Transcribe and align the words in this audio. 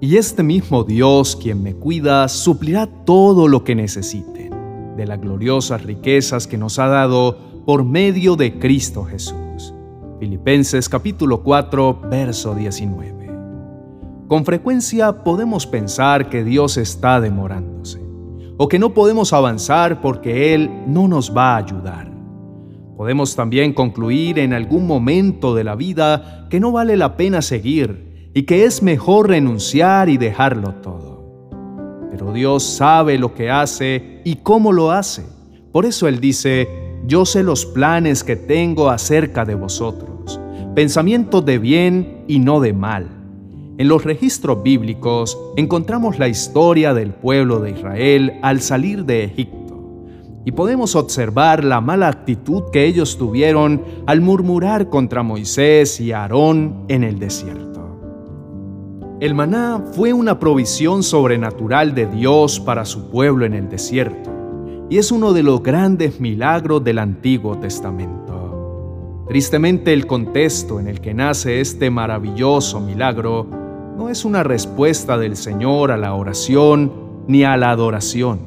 Y 0.00 0.16
este 0.16 0.44
mismo 0.44 0.84
Dios, 0.84 1.34
quien 1.34 1.60
me 1.60 1.74
cuida, 1.74 2.28
suplirá 2.28 2.86
todo 2.86 3.48
lo 3.48 3.64
que 3.64 3.74
necesiten 3.74 4.94
de 4.96 5.06
las 5.06 5.20
gloriosas 5.20 5.82
riquezas 5.82 6.46
que 6.46 6.56
nos 6.56 6.78
ha 6.78 6.86
dado 6.86 7.36
por 7.66 7.84
medio 7.84 8.36
de 8.36 8.60
Cristo 8.60 9.02
Jesús. 9.02 9.74
Filipenses 10.20 10.88
capítulo 10.88 11.42
4, 11.42 12.02
verso 12.08 12.54
19. 12.54 13.28
Con 14.28 14.44
frecuencia 14.44 15.24
podemos 15.24 15.66
pensar 15.66 16.30
que 16.30 16.44
Dios 16.44 16.76
está 16.76 17.20
demorándose 17.20 18.00
o 18.56 18.68
que 18.68 18.78
no 18.78 18.94
podemos 18.94 19.32
avanzar 19.32 20.00
porque 20.00 20.54
Él 20.54 20.70
no 20.86 21.08
nos 21.08 21.36
va 21.36 21.54
a 21.54 21.56
ayudar. 21.56 22.12
Podemos 22.96 23.34
también 23.34 23.72
concluir 23.72 24.38
en 24.38 24.52
algún 24.52 24.86
momento 24.86 25.56
de 25.56 25.64
la 25.64 25.74
vida 25.74 26.46
que 26.50 26.60
no 26.60 26.70
vale 26.70 26.96
la 26.96 27.16
pena 27.16 27.42
seguir 27.42 28.07
y 28.38 28.44
que 28.44 28.64
es 28.64 28.84
mejor 28.84 29.30
renunciar 29.30 30.08
y 30.08 30.16
dejarlo 30.16 30.72
todo. 30.74 31.50
Pero 32.08 32.32
Dios 32.32 32.62
sabe 32.62 33.18
lo 33.18 33.34
que 33.34 33.50
hace 33.50 34.20
y 34.22 34.36
cómo 34.36 34.72
lo 34.72 34.92
hace. 34.92 35.24
Por 35.72 35.84
eso 35.84 36.06
Él 36.06 36.20
dice, 36.20 36.68
yo 37.04 37.26
sé 37.26 37.42
los 37.42 37.66
planes 37.66 38.22
que 38.22 38.36
tengo 38.36 38.90
acerca 38.90 39.44
de 39.44 39.56
vosotros, 39.56 40.40
pensamientos 40.76 41.44
de 41.44 41.58
bien 41.58 42.26
y 42.28 42.38
no 42.38 42.60
de 42.60 42.72
mal. 42.72 43.08
En 43.76 43.88
los 43.88 44.04
registros 44.04 44.62
bíblicos 44.62 45.36
encontramos 45.56 46.20
la 46.20 46.28
historia 46.28 46.94
del 46.94 47.14
pueblo 47.14 47.58
de 47.58 47.72
Israel 47.72 48.34
al 48.42 48.60
salir 48.60 49.04
de 49.04 49.24
Egipto 49.24 50.04
y 50.44 50.52
podemos 50.52 50.94
observar 50.94 51.64
la 51.64 51.80
mala 51.80 52.06
actitud 52.06 52.70
que 52.72 52.86
ellos 52.86 53.18
tuvieron 53.18 53.82
al 54.06 54.20
murmurar 54.20 54.90
contra 54.90 55.24
Moisés 55.24 56.00
y 56.00 56.12
Aarón 56.12 56.84
en 56.86 57.02
el 57.02 57.18
desierto. 57.18 57.67
El 59.20 59.34
maná 59.34 59.82
fue 59.94 60.12
una 60.12 60.38
provisión 60.38 61.02
sobrenatural 61.02 61.92
de 61.92 62.06
Dios 62.06 62.60
para 62.60 62.84
su 62.84 63.10
pueblo 63.10 63.44
en 63.46 63.54
el 63.54 63.68
desierto 63.68 64.30
y 64.88 64.98
es 64.98 65.10
uno 65.10 65.32
de 65.32 65.42
los 65.42 65.60
grandes 65.60 66.20
milagros 66.20 66.84
del 66.84 67.00
Antiguo 67.00 67.58
Testamento. 67.58 69.24
Tristemente 69.26 69.92
el 69.92 70.06
contexto 70.06 70.78
en 70.78 70.86
el 70.86 71.00
que 71.00 71.14
nace 71.14 71.60
este 71.60 71.90
maravilloso 71.90 72.78
milagro 72.78 73.44
no 73.96 74.08
es 74.08 74.24
una 74.24 74.44
respuesta 74.44 75.18
del 75.18 75.34
Señor 75.34 75.90
a 75.90 75.96
la 75.96 76.14
oración, 76.14 76.92
ni 77.26 77.42
a 77.42 77.56
la 77.56 77.70
adoración, 77.72 78.38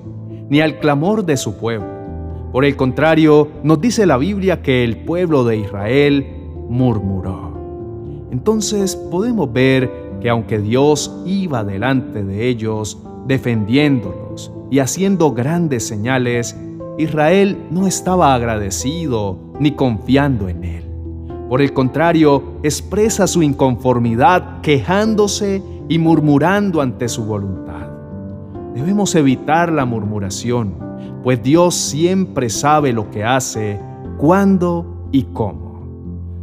ni 0.50 0.62
al 0.62 0.80
clamor 0.80 1.26
de 1.26 1.36
su 1.36 1.58
pueblo. 1.58 1.90
Por 2.54 2.64
el 2.64 2.78
contrario, 2.78 3.50
nos 3.62 3.82
dice 3.82 4.06
la 4.06 4.16
Biblia 4.16 4.62
que 4.62 4.86
el 4.86 5.04
pueblo 5.04 5.44
de 5.44 5.58
Israel 5.58 6.26
murmuró. 6.70 7.52
Entonces 8.32 8.96
podemos 8.96 9.52
ver 9.52 10.01
que 10.22 10.30
aunque 10.30 10.60
Dios 10.60 11.14
iba 11.26 11.64
delante 11.64 12.24
de 12.24 12.48
ellos, 12.48 12.98
defendiéndolos 13.28 14.52
y 14.70 14.80
haciendo 14.80 15.34
grandes 15.34 15.86
señales, 15.86 16.56
Israel 16.98 17.58
no 17.72 17.88
estaba 17.88 18.34
agradecido 18.34 19.38
ni 19.60 19.72
confiando 19.72 20.48
en 20.48 20.64
él. 20.64 20.84
Por 21.50 21.62
el 21.62 21.74
contrario, 21.74 22.44
expresa 22.64 23.28
su 23.28 23.44
inconformidad 23.44 24.62
quejándose 24.62 25.62
y 25.90 26.00
murmurando 26.00 26.80
ante 26.80 27.10
su 27.10 27.26
voluntad. 27.26 27.90
Debemos 28.74 29.16
evitar 29.16 29.72
la 29.72 29.84
murmuración, 29.84 30.76
pues 31.24 31.44
Dios 31.44 31.76
siempre 31.76 32.50
sabe 32.50 32.94
lo 32.94 33.10
que 33.12 33.26
hace, 33.26 33.80
cuándo 34.18 35.10
y 35.12 35.24
cómo. 35.24 35.61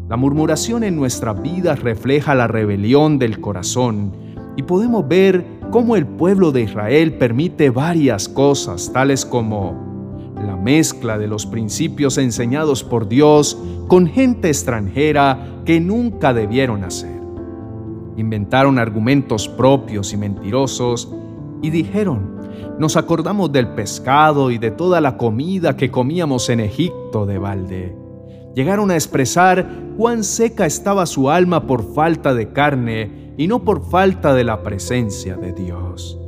La 0.08 0.16
murmuración 0.16 0.84
en 0.84 0.96
nuestra 0.96 1.34
vida 1.34 1.74
refleja 1.74 2.34
la 2.34 2.46
rebelión 2.46 3.18
del 3.18 3.42
corazón 3.42 4.12
y 4.56 4.62
podemos 4.62 5.06
ver 5.06 5.44
cómo 5.70 5.96
el 5.96 6.06
pueblo 6.06 6.50
de 6.50 6.62
Israel 6.62 7.18
permite 7.18 7.68
varias 7.68 8.26
cosas, 8.26 8.90
tales 8.90 9.26
como 9.26 10.32
la 10.34 10.56
mezcla 10.56 11.18
de 11.18 11.26
los 11.26 11.44
principios 11.44 12.16
enseñados 12.16 12.84
por 12.84 13.06
Dios 13.06 13.58
con 13.86 14.06
gente 14.06 14.48
extranjera 14.48 15.60
que 15.66 15.78
nunca 15.78 16.32
debieron 16.32 16.84
hacer. 16.84 17.20
Inventaron 18.16 18.78
argumentos 18.78 19.46
propios 19.46 20.14
y 20.14 20.16
mentirosos 20.16 21.12
y 21.60 21.68
dijeron, 21.68 22.38
nos 22.78 22.96
acordamos 22.96 23.52
del 23.52 23.68
pescado 23.74 24.50
y 24.50 24.56
de 24.56 24.70
toda 24.70 25.02
la 25.02 25.18
comida 25.18 25.76
que 25.76 25.90
comíamos 25.90 26.48
en 26.48 26.60
Egipto 26.60 27.26
de 27.26 27.36
balde 27.36 28.07
llegaron 28.58 28.90
a 28.90 28.94
expresar 28.94 29.70
cuán 29.96 30.24
seca 30.24 30.66
estaba 30.66 31.06
su 31.06 31.30
alma 31.30 31.68
por 31.68 31.94
falta 31.94 32.34
de 32.34 32.52
carne 32.52 33.32
y 33.36 33.46
no 33.46 33.62
por 33.62 33.88
falta 33.88 34.34
de 34.34 34.42
la 34.42 34.64
presencia 34.64 35.36
de 35.36 35.52
Dios. 35.52 36.18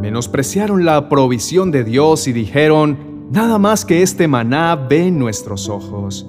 Menospreciaron 0.00 0.84
la 0.84 1.08
provisión 1.08 1.72
de 1.72 1.82
Dios 1.82 2.28
y 2.28 2.32
dijeron, 2.32 3.26
nada 3.32 3.58
más 3.58 3.84
que 3.84 4.02
este 4.02 4.28
maná 4.28 4.76
ve 4.76 5.08
en 5.08 5.18
nuestros 5.18 5.68
ojos. 5.68 6.24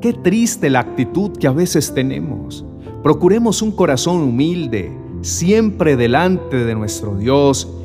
Qué 0.00 0.14
triste 0.14 0.70
la 0.70 0.80
actitud 0.80 1.32
que 1.36 1.46
a 1.46 1.52
veces 1.52 1.92
tenemos. 1.92 2.64
Procuremos 3.02 3.60
un 3.60 3.72
corazón 3.72 4.22
humilde, 4.22 4.90
siempre 5.20 5.96
delante 5.96 6.64
de 6.64 6.74
nuestro 6.74 7.14
Dios 7.14 7.77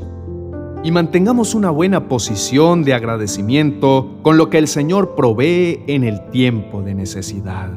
y 0.83 0.91
mantengamos 0.91 1.55
una 1.55 1.69
buena 1.69 2.09
posición 2.09 2.83
de 2.83 2.94
agradecimiento 2.94 4.17
con 4.21 4.38
lo 4.38 4.49
que 4.49 4.57
el 4.57 4.67
Señor 4.67 5.16
provee 5.16 5.81
en 5.88 6.03
el 6.03 6.29
tiempo 6.29 6.81
de 6.81 6.94
necesidad. 6.94 7.71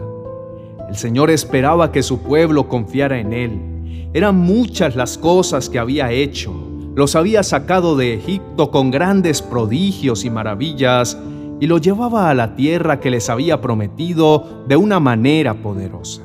El 0.89 0.97
Señor 0.97 1.31
esperaba 1.31 1.93
que 1.93 2.03
su 2.03 2.22
pueblo 2.22 2.69
confiara 2.69 3.21
en 3.21 3.33
Él. 3.33 4.11
Eran 4.12 4.37
muchas 4.37 4.97
las 4.97 5.19
cosas 5.19 5.71
que 5.71 5.78
había 5.78 6.11
hecho. 6.11 6.53
Los 6.97 7.15
había 7.15 7.45
sacado 7.45 7.97
de 7.97 8.15
Egipto 8.15 8.72
con 8.72 8.91
grandes 8.91 9.41
prodigios 9.41 10.25
y 10.25 10.31
maravillas 10.31 11.16
y 11.61 11.66
los 11.66 11.81
llevaba 11.81 12.28
a 12.28 12.34
la 12.34 12.56
tierra 12.56 12.99
que 12.99 13.11
les 13.11 13.31
había 13.31 13.61
prometido 13.61 14.65
de 14.66 14.77
una 14.77 14.99
manera 14.99 15.55
poderosa. 15.55 16.22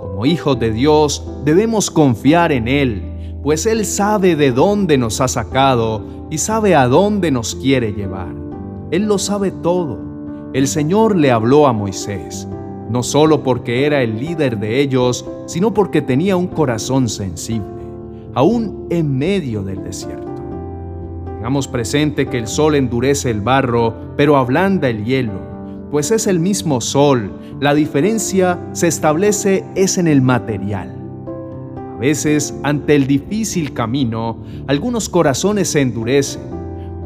Como 0.00 0.24
hijos 0.24 0.58
de 0.58 0.72
Dios 0.72 1.22
debemos 1.44 1.90
confiar 1.90 2.50
en 2.52 2.66
Él 2.66 3.17
pues 3.48 3.64
Él 3.64 3.86
sabe 3.86 4.36
de 4.36 4.52
dónde 4.52 4.98
nos 4.98 5.22
ha 5.22 5.26
sacado 5.26 6.02
y 6.30 6.36
sabe 6.36 6.74
a 6.74 6.86
dónde 6.86 7.30
nos 7.30 7.54
quiere 7.54 7.94
llevar. 7.94 8.34
Él 8.90 9.06
lo 9.06 9.16
sabe 9.16 9.50
todo. 9.50 9.98
El 10.52 10.68
Señor 10.68 11.16
le 11.16 11.30
habló 11.30 11.66
a 11.66 11.72
Moisés, 11.72 12.46
no 12.90 13.02
solo 13.02 13.42
porque 13.42 13.86
era 13.86 14.02
el 14.02 14.20
líder 14.20 14.58
de 14.58 14.82
ellos, 14.82 15.24
sino 15.46 15.72
porque 15.72 16.02
tenía 16.02 16.36
un 16.36 16.48
corazón 16.48 17.08
sensible, 17.08 17.82
aún 18.34 18.86
en 18.90 19.16
medio 19.16 19.62
del 19.62 19.82
desierto. 19.82 20.30
Tengamos 21.24 21.68
presente 21.68 22.26
que 22.26 22.36
el 22.36 22.48
sol 22.48 22.74
endurece 22.74 23.30
el 23.30 23.40
barro, 23.40 23.94
pero 24.14 24.36
ablanda 24.36 24.90
el 24.90 25.06
hielo, 25.06 25.40
pues 25.90 26.10
es 26.10 26.26
el 26.26 26.38
mismo 26.38 26.82
sol, 26.82 27.32
la 27.60 27.72
diferencia 27.72 28.60
se 28.72 28.88
establece 28.88 29.64
es 29.74 29.96
en 29.96 30.06
el 30.06 30.20
material 30.20 30.97
veces, 31.98 32.54
ante 32.62 32.94
el 32.94 33.06
difícil 33.06 33.74
camino, 33.74 34.38
algunos 34.66 35.08
corazones 35.08 35.68
se 35.68 35.80
endurecen, 35.80 36.42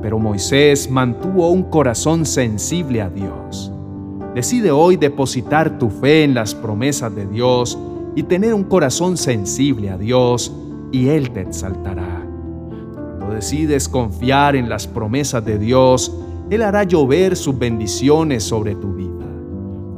pero 0.03 0.19
Moisés 0.19 0.91
mantuvo 0.91 1.51
un 1.51 1.65
corazón 1.65 2.27
sensible 2.27 3.03
a 3.03 3.09
Dios. 3.09 3.73
Decide 4.35 4.71
hoy 4.71 4.97
depositar 4.97 5.79
tu 5.79 5.91
fe 5.91 6.25
en 6.25 6.35
las 6.35 6.55
promesas 6.55 7.15
de 7.15 7.27
Dios 7.27 7.79
y 8.15 8.23
tener 8.23 8.55
un 8.55 8.65
corazón 8.65 9.17
sensible 9.17 9.91
a 9.91 9.99
Dios, 9.99 10.53
y 10.91 11.09
Él 11.09 11.31
te 11.31 11.41
exaltará. 11.41 12.27
Cuando 13.19 13.35
decides 13.35 13.89
confiar 13.89 14.57
en 14.57 14.69
las 14.69 14.87
promesas 14.87 15.45
de 15.45 15.59
Dios, 15.59 16.15
Él 16.51 16.63
hará 16.63 16.85
llover 16.85 17.37
sus 17.37 17.59
bendiciones 17.59 18.43
sobre 18.43 18.75
tu 18.75 18.95
vida. 18.95 19.27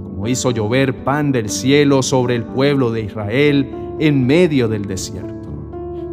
Como 0.04 0.28
hizo 0.28 0.50
llover 0.52 1.04
pan 1.04 1.32
del 1.32 1.48
cielo 1.48 2.02
sobre 2.02 2.36
el 2.36 2.44
pueblo 2.44 2.92
de 2.92 3.02
Israel, 3.02 3.83
en 3.98 4.26
medio 4.26 4.68
del 4.68 4.84
desierto. 4.84 5.34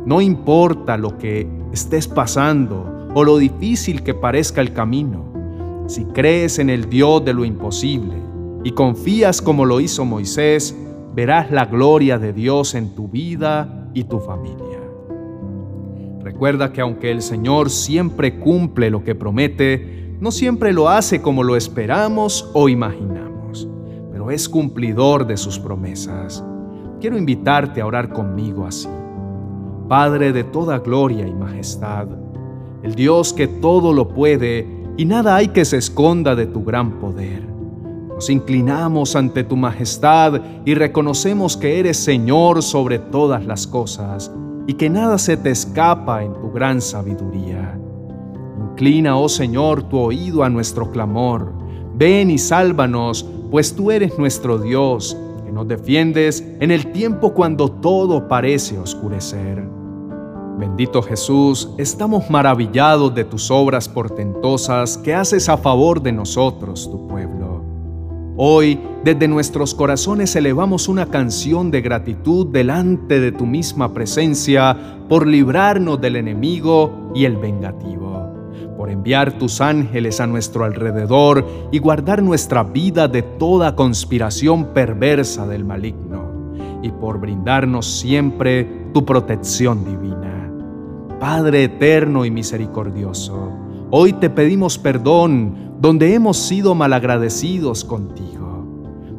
No 0.06 0.22
importa 0.22 0.98
lo 0.98 1.18
que 1.18 1.48
estés 1.72 2.07
pasando 2.07 3.10
o 3.13 3.24
lo 3.24 3.38
difícil 3.38 4.04
que 4.04 4.13
parezca 4.13 4.62
el 4.62 4.74
camino, 4.74 5.86
si 5.88 6.06
crees 6.06 6.60
en 6.60 6.69
el 6.69 6.89
Dios 6.89 7.24
de 7.25 7.33
lo 7.33 7.44
imposible 7.45 8.16
y 8.63 8.72
confías 8.72 9.42
como 9.42 9.66
lo 9.66 9.80
hizo 9.80 10.06
Moisés, 10.06 10.75
verás 11.13 11.51
la 11.51 11.66
gloria 11.66 12.18
de 12.18 12.33
Dios 12.33 12.75
en 12.75 12.95
tu 12.95 13.07
vida 13.07 13.89
y 13.94 14.06
tu 14.06 14.19
familia. 14.19 14.80
Recuerda 16.22 16.72
que 16.72 16.81
aunque 16.81 17.12
el 17.12 17.22
Señor 17.22 17.69
siempre 17.69 18.39
cumple 18.39 18.89
lo 18.89 19.04
que 19.04 19.16
promete, 19.16 20.16
no 20.19 20.31
siempre 20.31 20.72
lo 20.72 20.88
hace 20.88 21.22
como 21.22 21.44
lo 21.44 21.56
esperamos 21.56 22.50
o 22.54 22.69
imaginamos, 22.69 23.68
pero 24.12 24.31
es 24.31 24.48
cumplidor 24.48 25.28
de 25.28 25.36
sus 25.36 25.60
promesas 25.60 26.44
quiero 27.01 27.18
invitarte 27.18 27.81
a 27.81 27.86
orar 27.88 28.09
conmigo 28.09 28.65
así. 28.65 28.88
Padre 29.89 30.31
de 30.31 30.44
toda 30.44 30.80
gloria 30.80 31.27
y 31.27 31.33
majestad, 31.33 32.07
el 32.83 32.95
Dios 32.95 33.33
que 33.33 33.48
todo 33.48 33.92
lo 33.92 34.07
puede 34.07 34.68
y 34.95 35.06
nada 35.06 35.36
hay 35.36 35.50
que 35.50 35.65
se 35.65 35.77
esconda 35.77 36.36
de 36.36 36.45
tu 36.45 36.63
gran 36.63 37.00
poder. 37.00 37.45
Nos 38.13 38.30
inclinamos 38.30 39.15
ante 39.15 39.44
tu 39.44 39.57
majestad 39.57 40.39
y 40.63 40.75
reconocemos 40.75 41.57
que 41.57 41.80
eres 41.80 41.98
Señor 41.98 42.62
sobre 42.62 43.00
todas 43.00 43.45
las 43.45 43.65
cosas 43.65 44.31
y 44.68 44.75
que 44.75 44.89
nada 44.89 45.18
se 45.18 45.38
te 45.38 45.50
escapa 45.50 46.24
en 46.24 46.33
tu 46.33 46.51
gran 46.51 46.81
sabiduría. 46.81 47.80
Inclina, 48.71 49.18
oh 49.18 49.27
Señor, 49.27 49.83
tu 49.83 49.97
oído 49.97 50.44
a 50.44 50.50
nuestro 50.50 50.92
clamor. 50.92 51.51
Ven 51.95 52.30
y 52.30 52.38
sálvanos, 52.38 53.27
pues 53.50 53.75
tú 53.75 53.89
eres 53.89 54.18
nuestro 54.19 54.59
Dios, 54.59 55.18
nos 55.51 55.68
defiendes 55.68 56.44
en 56.59 56.71
el 56.71 56.92
tiempo 56.92 57.33
cuando 57.33 57.69
todo 57.69 58.27
parece 58.27 58.77
oscurecer. 58.80 59.62
Bendito 60.57 61.01
Jesús, 61.01 61.69
estamos 61.77 62.30
maravillados 62.30 63.13
de 63.15 63.24
tus 63.24 63.50
obras 63.51 63.89
portentosas 63.89 64.98
que 64.98 65.13
haces 65.13 65.50
a 65.50 65.57
favor 65.57 66.01
de 66.01 66.12
nosotros, 66.12 66.89
tu 66.89 67.07
pueblo. 67.07 67.63
Hoy, 68.38 68.80
desde 69.03 69.27
nuestros 69.27 69.75
corazones 69.75 70.36
elevamos 70.36 70.88
una 70.88 71.07
canción 71.07 71.69
de 71.69 71.81
gratitud 71.81 72.47
delante 72.47 73.19
de 73.19 73.31
tu 73.31 73.45
misma 73.45 73.94
presencia 73.94 74.77
por 75.09 75.27
librarnos 75.27 76.00
del 76.00 76.15
enemigo 76.15 77.12
y 77.13 77.25
el 77.25 77.38
vengativo, 77.38 78.11
por 78.81 78.89
enviar 78.89 79.33
tus 79.33 79.62
ángeles 79.62 80.19
a 80.22 80.25
nuestro 80.25 80.66
alrededor 80.66 81.45
y 81.72 81.78
guardar 81.78 82.24
nuestra 82.24 82.63
vida 82.63 83.07
de 83.07 83.22
toda 83.22 83.75
conspiración 83.75 84.74
perversa 84.74 85.45
del 85.45 85.63
maligno, 85.63 86.24
y 86.81 86.89
por 86.89 87.19
brindarnos 87.19 87.86
siempre 87.86 88.88
tu 88.92 89.06
protección 89.06 89.86
divina. 89.86 90.51
Padre 91.19 91.66
eterno 91.66 92.25
y 92.25 92.31
misericordioso, 92.31 93.51
hoy 93.92 94.13
te 94.13 94.31
pedimos 94.31 94.80
perdón 94.80 95.75
donde 95.80 96.16
hemos 96.16 96.38
sido 96.38 96.74
malagradecidos 96.74 97.86
contigo, 97.86 98.66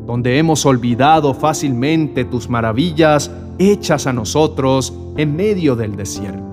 donde 0.04 0.38
hemos 0.38 0.66
olvidado 0.66 1.34
fácilmente 1.34 2.24
tus 2.24 2.48
maravillas 2.48 3.30
hechas 3.60 4.08
a 4.08 4.12
nosotros 4.12 4.92
en 5.16 5.36
medio 5.36 5.76
del 5.76 5.94
desierto. 5.94 6.51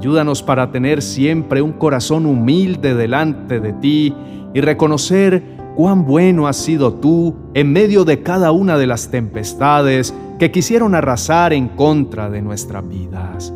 Ayúdanos 0.00 0.42
para 0.42 0.72
tener 0.72 1.00
siempre 1.00 1.62
un 1.62 1.72
corazón 1.72 2.26
humilde 2.26 2.94
delante 2.94 3.60
de 3.60 3.72
ti 3.74 4.14
y 4.52 4.60
reconocer 4.60 5.42
cuán 5.76 6.04
bueno 6.04 6.48
has 6.48 6.56
sido 6.56 6.94
tú 6.94 7.36
en 7.54 7.72
medio 7.72 8.04
de 8.04 8.22
cada 8.22 8.50
una 8.50 8.76
de 8.76 8.86
las 8.86 9.10
tempestades 9.10 10.12
que 10.38 10.50
quisieron 10.50 10.94
arrasar 10.94 11.52
en 11.52 11.68
contra 11.68 12.28
de 12.28 12.42
nuestras 12.42 12.88
vidas 12.88 13.52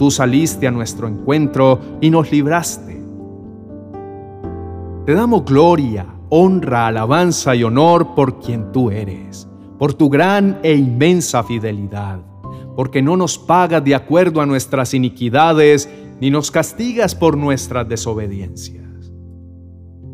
tú 0.00 0.10
saliste 0.10 0.66
a 0.66 0.70
nuestro 0.70 1.08
encuentro 1.08 1.78
y 2.00 2.08
nos 2.08 2.32
libraste. 2.32 2.98
Te 5.04 5.12
damos 5.12 5.44
gloria, 5.44 6.06
honra, 6.30 6.86
alabanza 6.86 7.54
y 7.54 7.64
honor 7.64 8.14
por 8.14 8.40
quien 8.40 8.72
tú 8.72 8.90
eres, 8.90 9.46
por 9.78 9.92
tu 9.92 10.08
gran 10.08 10.58
e 10.62 10.74
inmensa 10.74 11.42
fidelidad, 11.42 12.20
porque 12.80 13.02
no 13.02 13.14
nos 13.14 13.36
pagas 13.36 13.84
de 13.84 13.94
acuerdo 13.94 14.40
a 14.40 14.46
nuestras 14.46 14.94
iniquidades, 14.94 15.86
ni 16.18 16.30
nos 16.30 16.50
castigas 16.50 17.14
por 17.14 17.36
nuestras 17.36 17.86
desobediencias. 17.86 19.12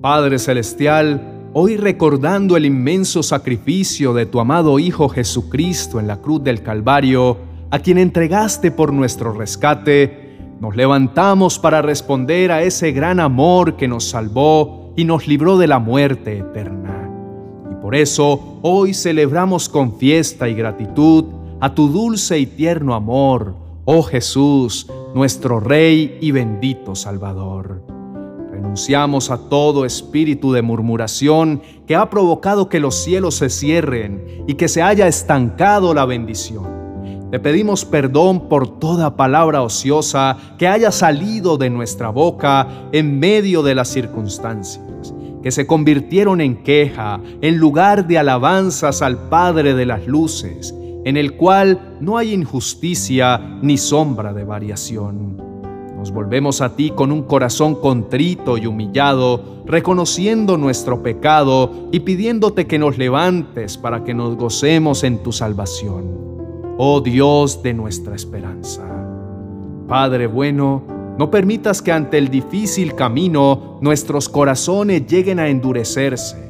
Padre 0.02 0.40
Celestial, 0.40 1.50
hoy 1.52 1.76
recordando 1.76 2.56
el 2.56 2.66
inmenso 2.66 3.22
sacrificio 3.22 4.14
de 4.14 4.26
tu 4.26 4.40
amado 4.40 4.80
Hijo 4.80 5.08
Jesucristo 5.08 6.00
en 6.00 6.08
la 6.08 6.20
cruz 6.20 6.42
del 6.42 6.64
Calvario, 6.64 7.36
a 7.70 7.78
quien 7.78 7.98
entregaste 7.98 8.72
por 8.72 8.92
nuestro 8.92 9.32
rescate, 9.32 10.36
nos 10.58 10.74
levantamos 10.74 11.60
para 11.60 11.82
responder 11.82 12.50
a 12.50 12.64
ese 12.64 12.90
gran 12.90 13.20
amor 13.20 13.76
que 13.76 13.86
nos 13.86 14.08
salvó 14.08 14.92
y 14.96 15.04
nos 15.04 15.28
libró 15.28 15.56
de 15.56 15.68
la 15.68 15.78
muerte 15.78 16.38
eterna. 16.38 17.08
Y 17.70 17.76
por 17.80 17.94
eso 17.94 18.58
hoy 18.62 18.92
celebramos 18.92 19.68
con 19.68 19.98
fiesta 19.98 20.48
y 20.48 20.54
gratitud 20.54 21.35
a 21.60 21.74
tu 21.74 21.88
dulce 21.88 22.38
y 22.38 22.46
tierno 22.46 22.94
amor, 22.94 23.54
oh 23.84 24.02
Jesús, 24.02 24.86
nuestro 25.14 25.60
Rey 25.60 26.18
y 26.20 26.30
bendito 26.30 26.94
Salvador. 26.94 27.82
Renunciamos 28.50 29.30
a 29.30 29.48
todo 29.48 29.84
espíritu 29.84 30.52
de 30.52 30.62
murmuración 30.62 31.62
que 31.86 31.96
ha 31.96 32.10
provocado 32.10 32.68
que 32.68 32.80
los 32.80 32.94
cielos 32.94 33.36
se 33.36 33.48
cierren 33.48 34.44
y 34.46 34.54
que 34.54 34.68
se 34.68 34.82
haya 34.82 35.06
estancado 35.06 35.94
la 35.94 36.04
bendición. 36.04 36.76
Te 37.30 37.40
pedimos 37.40 37.84
perdón 37.84 38.48
por 38.48 38.78
toda 38.78 39.16
palabra 39.16 39.62
ociosa 39.62 40.36
que 40.58 40.68
haya 40.68 40.92
salido 40.92 41.56
de 41.56 41.70
nuestra 41.70 42.10
boca 42.10 42.68
en 42.92 43.18
medio 43.18 43.62
de 43.62 43.74
las 43.74 43.88
circunstancias, 43.88 45.14
que 45.42 45.50
se 45.50 45.66
convirtieron 45.66 46.40
en 46.40 46.62
queja 46.62 47.20
en 47.40 47.56
lugar 47.56 48.06
de 48.06 48.18
alabanzas 48.18 49.02
al 49.02 49.28
Padre 49.28 49.74
de 49.74 49.86
las 49.86 50.06
Luces, 50.06 50.74
en 51.06 51.16
el 51.16 51.38
cual 51.38 51.96
no 52.02 52.18
hay 52.18 52.34
injusticia 52.34 53.58
ni 53.62 53.78
sombra 53.78 54.34
de 54.34 54.44
variación. 54.44 55.38
Nos 55.96 56.12
volvemos 56.12 56.60
a 56.60 56.76
ti 56.76 56.90
con 56.90 57.10
un 57.10 57.22
corazón 57.22 57.76
contrito 57.76 58.58
y 58.58 58.66
humillado, 58.66 59.62
reconociendo 59.64 60.58
nuestro 60.58 61.02
pecado 61.02 61.88
y 61.90 62.00
pidiéndote 62.00 62.66
que 62.66 62.78
nos 62.78 62.98
levantes 62.98 63.78
para 63.78 64.04
que 64.04 64.12
nos 64.12 64.36
gocemos 64.36 65.02
en 65.02 65.22
tu 65.22 65.32
salvación 65.32 66.26
oh 66.78 67.00
Dios 67.00 67.62
de 67.62 67.74
nuestra 67.74 68.14
esperanza. 68.14 68.82
Padre 69.88 70.26
bueno, 70.26 70.82
no 71.18 71.30
permitas 71.30 71.80
que 71.80 71.92
ante 71.92 72.18
el 72.18 72.28
difícil 72.28 72.94
camino 72.94 73.78
nuestros 73.80 74.28
corazones 74.28 75.06
lleguen 75.06 75.38
a 75.38 75.48
endurecerse. 75.48 76.45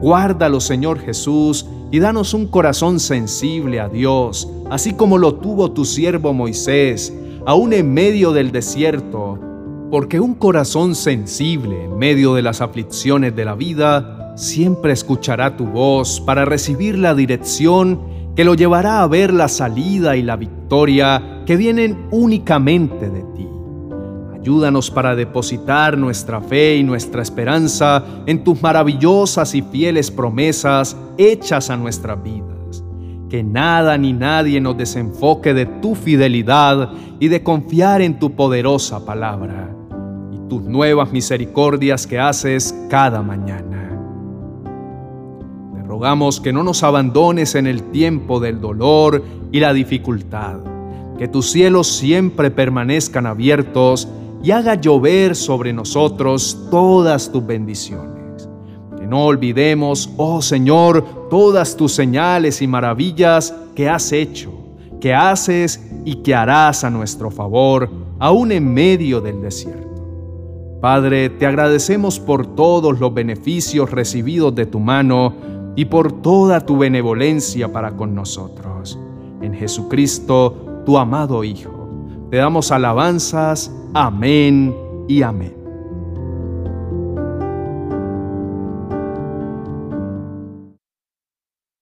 Guárdalo, 0.00 0.60
Señor 0.60 1.00
Jesús, 1.00 1.66
y 1.90 1.98
danos 1.98 2.34
un 2.34 2.46
corazón 2.46 3.00
sensible 3.00 3.80
a 3.80 3.88
Dios, 3.88 4.48
así 4.70 4.92
como 4.92 5.18
lo 5.18 5.34
tuvo 5.34 5.72
tu 5.72 5.84
siervo 5.84 6.32
Moisés, 6.32 7.12
aún 7.46 7.72
en 7.72 7.92
medio 7.92 8.32
del 8.32 8.52
desierto, 8.52 9.38
porque 9.90 10.20
un 10.20 10.34
corazón 10.34 10.94
sensible 10.94 11.84
en 11.84 11.96
medio 11.96 12.34
de 12.34 12.42
las 12.42 12.60
aflicciones 12.60 13.34
de 13.34 13.44
la 13.44 13.54
vida 13.54 14.34
siempre 14.36 14.92
escuchará 14.92 15.56
tu 15.56 15.64
voz 15.64 16.20
para 16.20 16.44
recibir 16.44 16.98
la 16.98 17.14
dirección 17.14 18.00
que 18.36 18.44
lo 18.44 18.54
llevará 18.54 19.02
a 19.02 19.06
ver 19.08 19.32
la 19.32 19.48
salida 19.48 20.16
y 20.16 20.22
la 20.22 20.36
victoria 20.36 21.42
que 21.44 21.56
vienen 21.56 22.06
únicamente 22.12 23.10
de 23.10 23.22
ti. 23.34 23.48
Ayúdanos 24.40 24.90
para 24.90 25.14
depositar 25.14 25.98
nuestra 25.98 26.40
fe 26.40 26.76
y 26.76 26.82
nuestra 26.82 27.22
esperanza 27.22 28.04
en 28.26 28.44
tus 28.44 28.62
maravillosas 28.62 29.54
y 29.54 29.62
fieles 29.62 30.10
promesas 30.10 30.96
hechas 31.16 31.70
a 31.70 31.76
nuestras 31.76 32.22
vidas. 32.22 32.84
Que 33.28 33.42
nada 33.42 33.98
ni 33.98 34.12
nadie 34.12 34.60
nos 34.60 34.76
desenfoque 34.76 35.52
de 35.54 35.66
tu 35.66 35.94
fidelidad 35.94 36.90
y 37.20 37.28
de 37.28 37.42
confiar 37.42 38.00
en 38.00 38.18
tu 38.18 38.32
poderosa 38.32 39.04
palabra 39.04 39.74
y 40.32 40.48
tus 40.48 40.62
nuevas 40.62 41.12
misericordias 41.12 42.06
que 42.06 42.18
haces 42.18 42.74
cada 42.88 43.22
mañana 43.22 43.78
rogamos 45.98 46.38
que 46.38 46.52
no 46.52 46.62
nos 46.62 46.84
abandones 46.84 47.56
en 47.56 47.66
el 47.66 47.82
tiempo 47.90 48.38
del 48.38 48.60
dolor 48.60 49.24
y 49.50 49.58
la 49.58 49.72
dificultad, 49.72 50.58
que 51.18 51.26
tus 51.26 51.50
cielos 51.50 51.88
siempre 51.88 52.52
permanezcan 52.52 53.26
abiertos 53.26 54.06
y 54.42 54.50
haga 54.50 54.74
llover 54.74 55.34
sobre 55.34 55.72
nosotros 55.72 56.68
todas 56.70 57.30
tus 57.30 57.46
bendiciones. 57.46 58.48
Que 58.98 59.06
no 59.06 59.24
olvidemos, 59.24 60.10
oh 60.16 60.42
Señor, 60.42 61.28
todas 61.30 61.76
tus 61.76 61.92
señales 61.92 62.62
y 62.62 62.66
maravillas 62.66 63.54
que 63.74 63.88
has 63.88 64.12
hecho, 64.12 64.52
que 65.00 65.14
haces 65.14 65.84
y 66.04 66.16
que 66.16 66.34
harás 66.34 66.84
a 66.84 66.90
nuestro 66.90 67.30
favor, 67.30 67.90
aún 68.18 68.52
en 68.52 68.72
medio 68.72 69.20
del 69.20 69.40
desierto. 69.40 69.88
Padre, 70.80 71.30
te 71.30 71.46
agradecemos 71.46 72.20
por 72.20 72.54
todos 72.54 73.00
los 73.00 73.12
beneficios 73.12 73.90
recibidos 73.90 74.54
de 74.54 74.66
tu 74.66 74.78
mano, 74.78 75.34
y 75.78 75.84
por 75.84 76.10
toda 76.10 76.66
tu 76.66 76.76
benevolencia 76.76 77.72
para 77.72 77.92
con 77.92 78.12
nosotros. 78.12 78.98
En 79.40 79.54
Jesucristo, 79.54 80.82
tu 80.84 80.98
amado 80.98 81.44
Hijo, 81.44 81.77
te 82.30 82.36
damos 82.36 82.70
alabanzas. 82.70 83.70
Amén 83.94 84.74
y 85.08 85.22
amén. 85.22 85.57